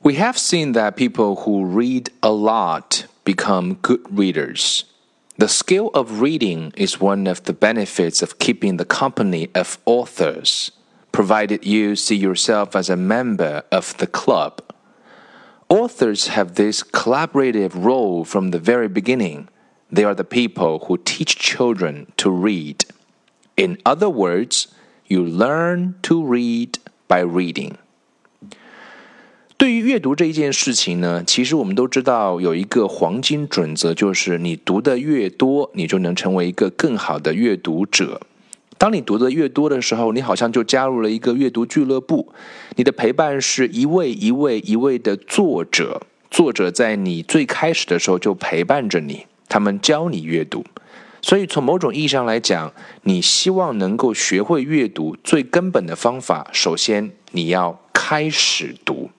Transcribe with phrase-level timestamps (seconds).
[0.00, 4.84] We have seen that people who read a lot become good readers.
[5.38, 10.70] The skill of reading is one of the benefits of keeping the company of authors,
[11.10, 14.62] provided you see yourself as a member of the club.
[15.68, 19.48] Authors have this collaborative role from the very beginning.
[19.90, 22.84] They are the people who teach children to read.
[23.56, 24.68] In other words,
[25.06, 26.78] you learn to read
[27.08, 27.78] by reading.
[29.58, 38.20] 对于阅读这一件事情呢，其实我们都知道有一个黄金准则，就是你读的越多，你就能成为一个更好的阅读者。
[38.78, 42.32] 当你读的越多的时候，你好像就加入了一个阅读俱乐部。
[42.76, 50.64] 你的陪伴是一位一位一位的作者，作者在你最开始的时候就陪伴着你，他们教你阅读。
[51.20, 59.10] 所以从某种意义上来讲，你希望能够学会阅读，最根本的方法，首先你要开始读。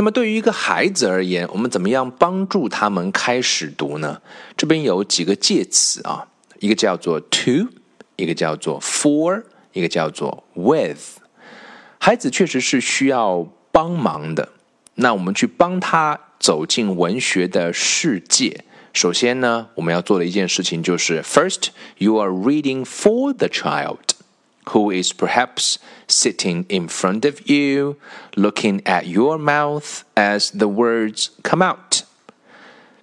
[0.00, 4.18] 那么对于一个孩子而言，我们怎么样帮助他们开始读呢？
[4.56, 6.26] 这边有几个介词啊，
[6.58, 7.68] 一个叫做 to，
[8.16, 9.42] 一个叫做 for，
[9.74, 11.18] 一个叫做 with。
[11.98, 14.48] 孩子确实是需要帮忙的，
[14.94, 18.64] 那我们去帮他走进文学的世界。
[18.94, 21.66] 首先呢，我们要做的一件事情就是，first
[21.98, 23.98] you are reading for the child。
[24.72, 25.76] Who is perhaps
[26.08, 27.96] sitting in front of you,
[28.34, 32.04] looking at your mouth as the words come out.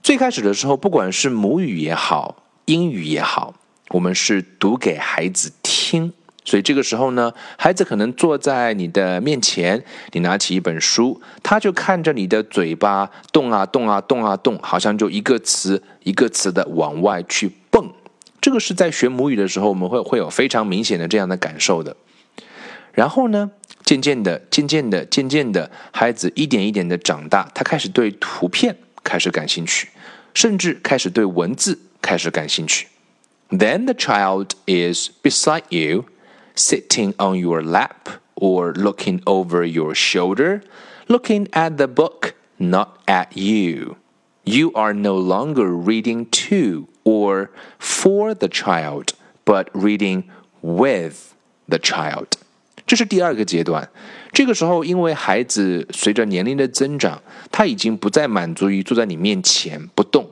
[0.01, 3.55] 最开始的时候，不管是母语也好，英语也好，
[3.89, 6.13] 我们是读给孩子听。
[6.45, 17.91] 所以这个时候呢，孩子可能坐在你的面前，你拿起一本书，他就看着你的嘴巴动啊动啊动啊动，好像就一个词一个词的往外去蹦。
[18.39, 21.95] 这个是在学母语的时候，我们会会有非常明显的这样的感受的。
[22.93, 23.51] 然后呢，
[23.83, 29.89] 渐渐的、渐渐的、渐渐的，孩子一点一点的长大，他开始对图片开始感兴趣，
[30.33, 32.87] 甚至开始对文字开始感兴趣。
[33.49, 36.05] Then the child is beside you,
[36.55, 40.61] sitting on your lap or looking over your shoulder,
[41.07, 43.97] looking at the book, not at you.
[44.47, 47.49] You are no longer reading to or
[47.79, 49.07] for the child,
[49.43, 50.23] but reading
[50.61, 51.33] with
[51.67, 52.27] the child。
[52.85, 53.89] 这是第二个阶段。
[54.31, 57.21] 这个时候，因为孩子随着年龄的增长，
[57.51, 60.25] 他已经不再满足于坐在你面前不动，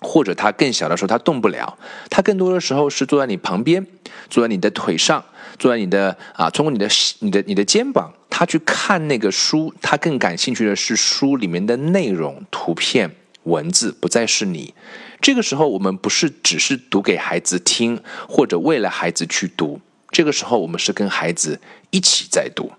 [0.00, 1.78] 或者他更小的时候他动不了，
[2.10, 3.86] 他更多的时候是坐在你旁边，
[4.28, 5.24] 坐在你的腿上，
[5.60, 6.88] 坐在你的啊，通过你的
[7.20, 13.08] 你的你的肩膀，他去看那个书，他更感兴趣的是书里面的内容、图片、
[13.44, 14.74] 文字，不再是你。
[15.20, 19.80] 这个时候，我们不是只是读给孩子听，或者为了孩子去读。
[20.10, 21.60] 这个时候，我们是跟孩子
[21.90, 22.72] 一起在读，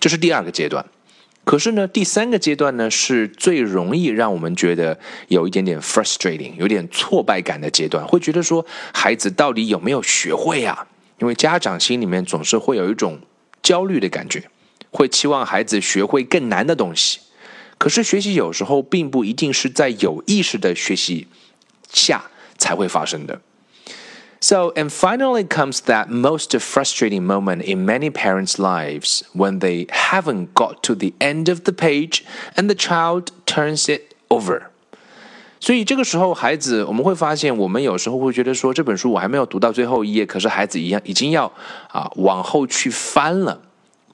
[0.00, 0.84] 这是第二个阶段。
[1.44, 10.86] 可是呢，第三个阶段呢，是最容易让我们觉得有一点点 frustrating，有点挫败感的阶段，会觉得说孩子到底有没有学会啊？
[11.18, 13.20] 因为家长心里面总是会有一种
[13.60, 14.48] 焦虑的感觉，
[14.90, 17.18] 会期望孩子学会更难的东西。
[17.81, 21.27] 可是学习有时候并不一定是在有意识的学习。
[21.89, 22.21] 下
[22.57, 23.39] 才会发生的。
[24.41, 30.81] So, and finally comes that most frustrating moment in many parents' lives when they haven't got
[30.83, 32.23] to the end of the page
[32.55, 34.63] and the child turns it over.
[35.61, 41.49] 所以这个时候，孩子我们会发现，我们有时候会觉得说，这本书我还没有读到最后一页，可是孩子一样已经要
[41.89, 43.61] 啊往后去翻了。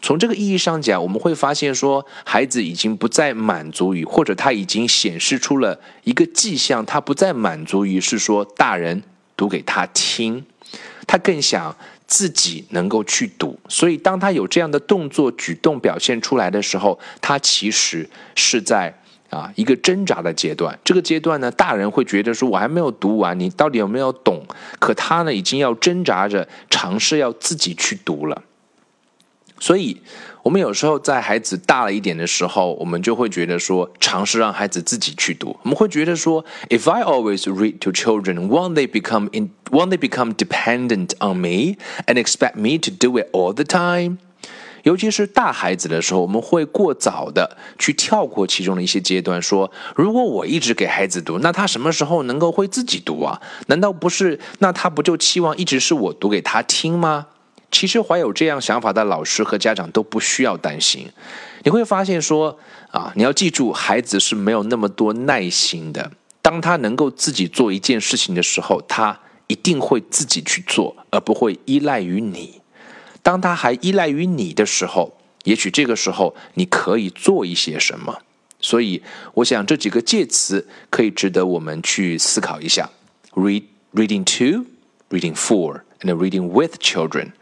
[0.01, 9.03] 从这个意义上讲，我们会发现说，孩子已经不再满足于，或者他已经显示出了一个迹象，他不再满足于是说大人
[9.37, 10.45] 读给他听，
[11.07, 11.75] 他更想
[12.07, 13.59] 自己能够去读。
[13.69, 18.97] 所以，当他有这样的动作举动表现出来的时候，他其实是在
[19.29, 20.79] 啊一个挣扎的阶段。
[20.85, 24.47] 这个阶段呢，大人会觉得说，我还没有读完，你到底有没有懂？
[24.79, 28.43] 可他呢，已经要挣扎着尝试要自己去读了。
[29.61, 30.01] 所以，
[30.43, 35.57] 我们有时候在孩子大了一点的时候，我们就会觉得说，尝试让孩子自己去读。
[35.63, 41.77] 我们会觉得说，If I always read to children, won't they become in, won't they become dependent on me
[42.07, 44.19] and expect me to do it all the time？
[44.85, 53.43] 尤其是大孩子的时候，我们会过早的去跳过其中的一些阶段，说，如果我一直给孩子读，那他什么时候能够会自己读啊？
[53.67, 54.39] 难道不是？
[54.61, 57.27] 那他不就期望一直是我读给他听吗？
[57.71, 61.09] 其实怀有这样想法的老师和家长都不需要担心。
[61.65, 62.59] 你会发现说
[62.91, 66.11] 啊，你要记住，孩子是没有那么多耐心的。
[66.41, 72.61] 当他能够自己做一件事情的时候，他一定会自己去做，而不会依赖于你。
[73.23, 78.23] 当他还依赖于你的时候，也许这个时候你可以做一些什么。
[78.61, 79.03] 所以，
[79.35, 82.91] 我想这几个介词可以值得我们去思考一下
[83.35, 83.63] ：read、
[83.95, 84.65] reading to、
[85.11, 87.33] reading for and reading with children。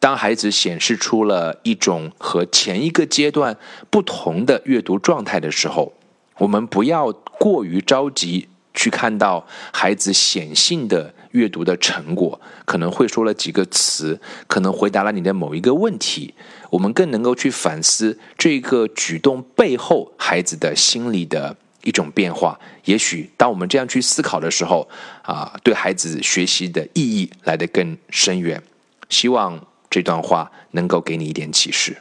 [0.00, 3.56] 当孩子显示出了一种和前一个阶段
[3.90, 5.92] 不同的阅读状态的时候，
[6.38, 16.32] 我们不要过于着急去看到孩子显性的阅读的成果，可能会说了几个词，可能回答了你的某一个问题。
[16.70, 21.54] 我们更能够去反思这个举动背后孩子的心理的
[21.84, 22.58] 一种变化。
[22.86, 24.88] 也许当我们这样去思考的时候，
[25.20, 28.62] 啊，对孩子学习的意义来得更深远。
[29.10, 29.60] 希望。
[29.90, 31.98] 这段话能够给你一点启示。